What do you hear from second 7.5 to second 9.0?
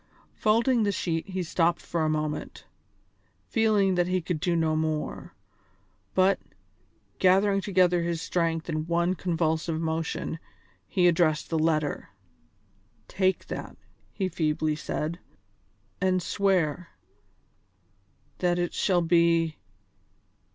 together his strength in